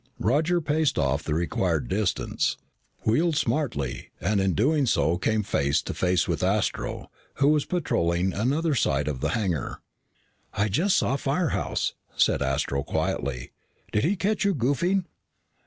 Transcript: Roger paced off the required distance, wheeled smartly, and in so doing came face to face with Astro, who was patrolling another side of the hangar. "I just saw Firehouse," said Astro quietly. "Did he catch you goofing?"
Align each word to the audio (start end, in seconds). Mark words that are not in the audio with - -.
Roger 0.19 0.59
paced 0.59 0.97
off 0.97 1.21
the 1.21 1.35
required 1.35 1.87
distance, 1.87 2.57
wheeled 3.05 3.35
smartly, 3.35 4.09
and 4.19 4.41
in 4.41 4.53
so 4.87 5.05
doing 5.11 5.19
came 5.19 5.43
face 5.43 5.79
to 5.79 5.93
face 5.93 6.27
with 6.27 6.41
Astro, 6.41 7.11
who 7.35 7.49
was 7.49 7.65
patrolling 7.65 8.33
another 8.33 8.73
side 8.73 9.07
of 9.07 9.19
the 9.19 9.29
hangar. 9.37 9.79
"I 10.55 10.69
just 10.69 10.97
saw 10.97 11.17
Firehouse," 11.17 11.93
said 12.15 12.41
Astro 12.41 12.81
quietly. 12.81 13.51
"Did 13.91 14.03
he 14.03 14.15
catch 14.15 14.43
you 14.43 14.55
goofing?" 14.55 15.05